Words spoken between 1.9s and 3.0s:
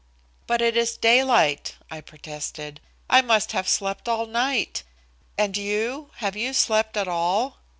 I protested.